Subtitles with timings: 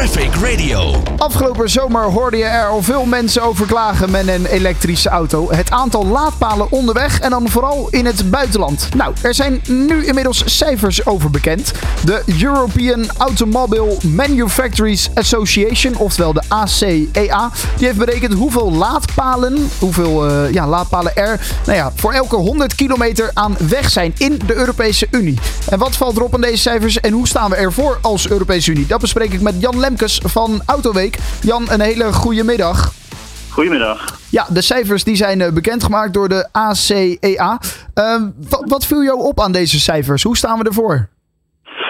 [0.00, 1.02] Traffic Radio.
[1.16, 5.50] Afgelopen zomer hoorde je er al veel mensen over klagen met een elektrische auto.
[5.50, 8.88] Het aantal laadpalen onderweg en dan vooral in het buitenland.
[8.96, 11.72] Nou, er zijn nu inmiddels cijfers over bekend.
[12.04, 20.52] De European Automobile Manufacturers Association, oftewel de ACEA, die heeft berekend hoeveel laadpalen, hoeveel uh,
[20.52, 25.06] ja, laadpalen er nou ja, voor elke 100 kilometer aan weg zijn in de Europese
[25.10, 25.38] Unie.
[25.68, 28.86] En wat valt erop aan deze cijfers en hoe staan we ervoor als Europese Unie?
[28.86, 31.18] Dat bespreek ik met Jan Lemkes van Autoweek.
[31.42, 32.92] Jan, een hele goede middag.
[33.52, 34.18] Goedemiddag.
[34.30, 37.60] Ja, de cijfers die zijn eh, bekendgemaakt door de ACEA.
[37.94, 40.22] Uh, wat, wat viel jou op aan deze cijfers?
[40.22, 41.08] Hoe staan we ervoor?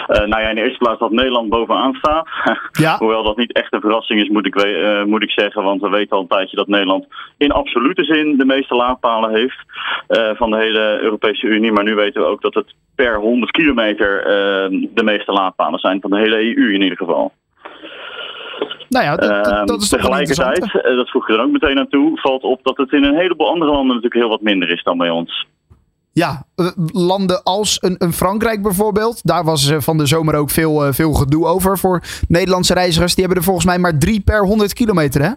[0.09, 2.29] Uh, nou ja, in de eerste plaats dat Nederland bovenaan staat.
[2.73, 2.97] Ja.
[2.99, 5.63] Hoewel dat niet echt een verrassing is, moet ik, uh, moet ik zeggen.
[5.63, 9.59] Want we weten al een tijdje dat Nederland in absolute zin de meeste laadpalen heeft
[10.09, 11.73] uh, van de hele Europese Unie.
[11.73, 14.25] Maar nu weten we ook dat het per 100 kilometer
[14.95, 17.33] de meeste laadpalen zijn van de hele EU in ieder geval.
[18.91, 22.21] Nou ja, dat, dat, dat is Tegelijkertijd, dat voeg je er ook meteen aan toe,
[22.21, 24.99] valt op dat het in een heleboel andere landen natuurlijk heel wat minder is dan
[24.99, 25.47] bij ons.
[26.13, 26.45] Ja,
[26.93, 29.27] landen als een, een, Frankrijk bijvoorbeeld.
[29.27, 33.15] Daar was van de zomer ook veel, veel gedoe over voor Nederlandse reizigers.
[33.15, 35.31] Die hebben er volgens mij maar drie per 100 kilometer, hè?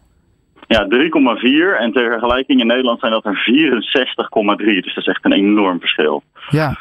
[0.67, 1.79] Ja, 3,4.
[1.79, 3.43] En ter vergelijking in Nederland zijn dat er
[4.55, 4.65] 64,3.
[4.65, 6.23] Dus dat is echt een enorm verschil.
[6.49, 6.77] Ja,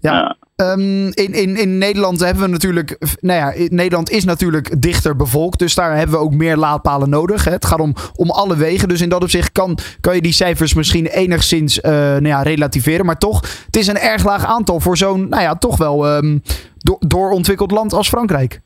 [0.00, 0.36] ja.
[0.62, 2.98] Um, in, in, in Nederland hebben we natuurlijk.
[3.20, 5.58] Nou ja, Nederland is natuurlijk dichter bevolkt.
[5.58, 7.44] Dus daar hebben we ook meer laadpalen nodig.
[7.44, 7.50] Hè.
[7.50, 8.88] Het gaat om, om alle wegen.
[8.88, 13.06] Dus in dat opzicht kan, kan je die cijfers misschien enigszins uh, nou ja, relativeren.
[13.06, 16.42] Maar toch, het is een erg laag aantal voor zo'n, nou ja, toch wel um,
[16.78, 18.60] do doorontwikkeld land als Frankrijk.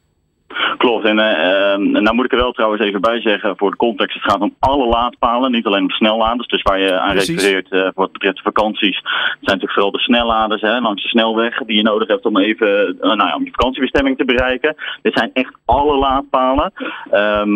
[0.83, 1.05] Klopt.
[1.05, 4.15] En uh, nou moet ik er wel trouwens even bij zeggen voor de context.
[4.15, 6.49] Het gaat om alle laadpalen, niet alleen om snelladers.
[6.49, 8.97] Dus waar je aan refereert uh, voor wat betreft vakanties.
[8.97, 12.39] Het zijn natuurlijk vooral de snelladers hè, langs de snelweg die je nodig hebt om
[12.39, 14.77] even uh, nou ja, om je vakantiebestemming te bereiken.
[15.03, 16.73] Dit zijn echt alle laadpalen.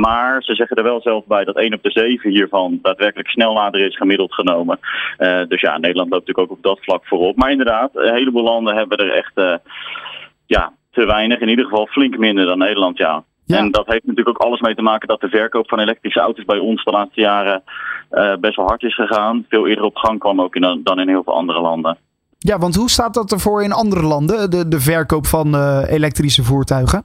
[0.00, 3.86] maar ze zeggen er wel zelf bij dat 1 op de 7 hiervan daadwerkelijk snellader
[3.86, 4.78] is gemiddeld genomen.
[5.48, 7.36] dus ja, Nederland loopt natuurlijk ook op dat vlak voorop.
[7.36, 9.60] Maar inderdaad, een heleboel landen hebben er echt
[10.46, 11.40] ja, te weinig.
[11.40, 13.24] In ieder geval flink minder dan Nederland, ja.
[13.46, 16.44] En dat heeft natuurlijk ook alles mee te maken dat de verkoop van elektrische auto's
[16.44, 17.62] bij ons de laatste jaren
[18.10, 19.44] uh, best wel hard is gegaan.
[19.48, 21.98] Veel eerder op gang kwam ook in, dan in heel veel andere landen.
[22.38, 26.42] Ja, want hoe staat dat ervoor in andere landen, de, de verkoop van uh, elektrische
[26.42, 27.04] voertuigen?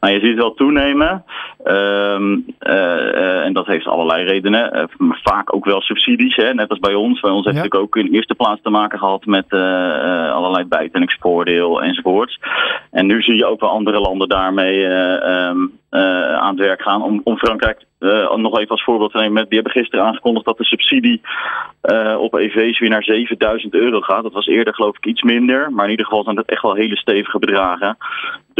[0.00, 1.24] Nou, je ziet het wel toenemen.
[1.64, 4.76] Um, uh, en dat heeft allerlei redenen.
[4.76, 6.54] Uh, vaak ook wel subsidies, hè?
[6.54, 7.20] net als bij ons.
[7.20, 7.62] Bij ons heeft ja.
[7.62, 9.52] natuurlijk ook in eerste plaats te maken gehad met
[10.32, 12.40] allerlei bijtellingsvoordeel enzovoorts.
[12.90, 17.20] En nu zie je ook wel andere landen daarmee um, aan het werk gaan om,
[17.24, 17.84] om Frankrijk
[18.36, 19.44] nog even als voorbeeld te nemen.
[19.48, 21.20] Die hebben gisteren aangekondigd dat de subsidie
[22.18, 24.22] op EV's weer naar 7000 euro gaat.
[24.22, 25.72] Dat was eerder geloof ik iets minder.
[25.72, 27.96] Maar in ieder geval zijn dat echt wel hele stevige bedragen.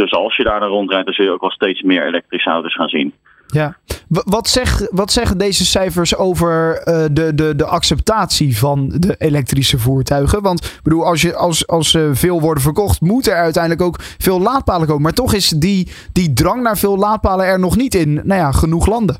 [0.01, 2.75] Dus als je daar dan rondrijdt, dan zul je ook wel steeds meer elektrische auto's
[2.75, 3.13] gaan zien.
[3.47, 3.75] Ja,
[4.07, 9.77] wat, zeg, wat zeggen deze cijfers over uh, de, de, de acceptatie van de elektrische
[9.77, 10.41] voertuigen?
[10.41, 13.95] Want ik bedoel, als, je, als, als uh, veel worden verkocht, moeten er uiteindelijk ook
[13.99, 15.01] veel laadpalen komen.
[15.01, 18.51] Maar toch is die, die drang naar veel laadpalen er nog niet in nou ja,
[18.51, 19.17] genoeg landen.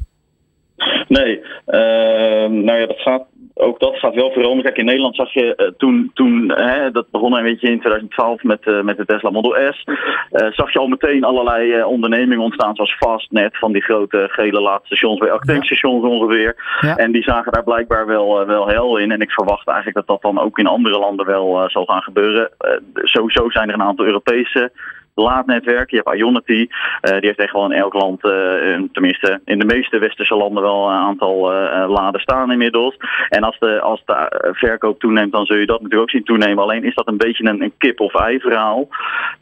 [1.07, 1.37] Nee,
[1.67, 4.63] uh, nou ja, dat gaat, ook dat gaat wel veranderen.
[4.63, 8.43] Kijk, in Nederland zag je uh, toen, toen hè, dat begon een beetje in 2012
[8.43, 12.75] met, uh, met de Tesla Model S, uh, zag je al meteen allerlei ondernemingen ontstaan,
[12.75, 16.55] zoals Fastnet, van die grote gele laadstations bij tankstations ongeveer.
[16.81, 16.95] Ja.
[16.95, 19.11] En die zagen daar blijkbaar wel, wel hel in.
[19.11, 22.51] En ik verwacht eigenlijk dat dat dan ook in andere landen wel zal gaan gebeuren.
[22.95, 24.71] sowieso zijn er een aantal Europese
[25.15, 25.89] laadnetwerk.
[25.89, 26.51] Je hebt Ionity.
[26.61, 26.67] Uh,
[27.01, 28.31] die heeft echt wel in elk land, uh,
[28.91, 31.39] tenminste in de meeste westerse landen, wel een aantal
[31.87, 32.97] laden staan inmiddels.
[33.29, 36.63] En als de, als de verkoop toeneemt, dan zul je dat natuurlijk ook zien toenemen.
[36.63, 38.87] Alleen is dat een beetje een, een kip-of-ei verhaal.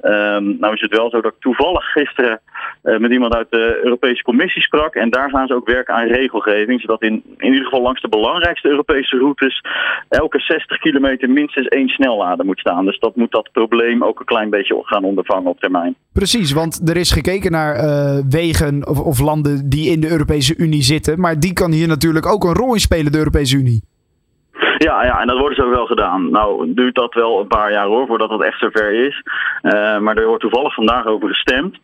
[0.01, 2.39] Um, nou is het wel zo dat ik toevallig gisteren
[2.81, 4.95] met iemand uit de Europese Commissie sprak.
[4.95, 6.81] En daar gaan ze ook werken aan regelgeving.
[6.81, 9.61] Zodat in, in ieder geval langs de belangrijkste Europese routes
[10.09, 12.85] elke 60 kilometer minstens één snellader moet staan.
[12.85, 15.95] Dus dat moet dat probleem ook een klein beetje gaan ondervangen termijn.
[16.13, 20.57] Precies, want er is gekeken naar uh, wegen of, of, landen die in de Europese
[20.57, 21.19] Unie zitten.
[21.19, 23.83] Maar die kan hier natuurlijk ook een rol in spelen, de Europese Unie.
[24.77, 26.31] Ja, ja, en dat wordt zo wel gedaan.
[26.31, 29.23] Nou, duurt dat wel een paar jaar hoor, voordat dat echt zover is.
[29.61, 31.77] Uh, maar er wordt toevallig vandaag over gestemd.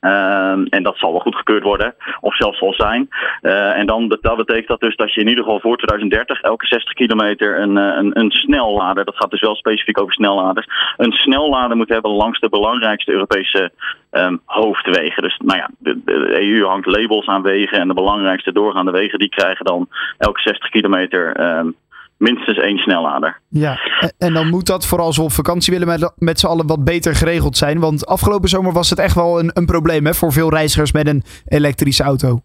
[0.00, 3.08] Uh, en dat zal wel goedgekeurd worden, of zelfs zal zijn.
[3.42, 6.66] Uh, en dan dat betekent dat dus dat je in ieder geval voor 2030 elke
[6.66, 10.66] 60 kilometer een, een, een snellader, dat gaat dus wel specifiek over snelladers,
[10.96, 13.72] een snellader moet hebben langs de belangrijkste Europese
[14.10, 15.22] um, hoofdwegen.
[15.22, 16.00] Dus nou ja, de,
[16.40, 20.68] EU hangt labels aan wegen en de belangrijkste doorgaande wegen die krijgen dan elke 60
[20.68, 21.76] kilometer um,
[22.18, 23.40] minstens één snellader.
[23.48, 23.78] Ja,
[24.18, 26.84] en dan moet dat vooral als we op vakantie willen met, met z'n allen wat
[26.84, 27.80] beter geregeld zijn.
[27.80, 31.08] Want afgelopen zomer was het echt wel een, een probleem hè, voor veel reizigers met
[31.08, 32.40] een elektrische auto.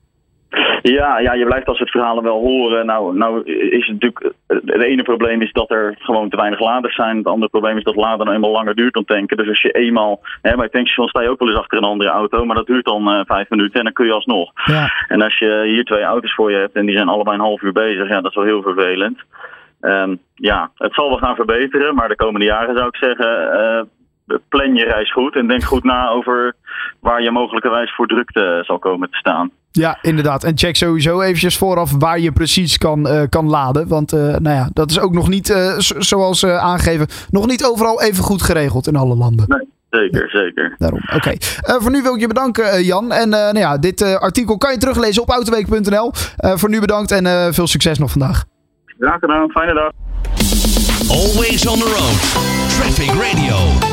[0.81, 2.85] Ja, ja, je blijft als het verhalen wel horen.
[2.85, 4.33] Nou, nou is het natuurlijk.
[4.47, 7.17] Het ene probleem is dat er gewoon te weinig laders zijn.
[7.17, 9.37] Het andere probleem is dat laden nou eenmaal langer duurt dan tanken.
[9.37, 10.21] Dus als je eenmaal.
[10.41, 12.45] Hè, bij tankstation sta je ook wel eens achter een andere auto.
[12.45, 14.51] Maar dat duurt dan uh, vijf minuten en dan kun je alsnog.
[14.65, 14.91] Ja.
[15.07, 17.61] En als je hier twee auto's voor je hebt en die zijn allebei een half
[17.61, 18.09] uur bezig.
[18.09, 19.19] Ja, dat is wel heel vervelend.
[19.83, 21.95] Um, ja, het zal wel gaan verbeteren.
[21.95, 23.27] Maar de komende jaren zou ik zeggen.
[24.27, 26.55] Uh, plan je reis goed en denk goed na over
[26.99, 29.51] waar je mogelijkerwijs voor drukte zal komen te staan.
[29.71, 30.43] Ja, inderdaad.
[30.43, 33.87] En check sowieso eventjes vooraf waar je precies kan, uh, kan laden.
[33.87, 38.23] Want uh, nou ja, dat is ook nog niet, zoals aangegeven, nog niet overal even
[38.23, 39.45] goed geregeld in alle landen.
[39.47, 39.71] Nee.
[39.89, 40.75] Zeker, zeker.
[40.77, 40.99] Daarom.
[41.03, 41.15] Oké.
[41.15, 41.37] Okay.
[41.81, 43.11] voor nu wil ik je bedanken, Jan.
[43.11, 46.11] En nou ja, dit artikel kan je teruglezen op autoweek.nl.
[46.35, 48.43] voor nu bedankt en veel succes nog vandaag.
[49.03, 49.49] Graag gedaan.
[49.51, 49.91] Fijne dag.
[51.09, 52.17] Always on the road.
[52.69, 53.92] Traffic Radio.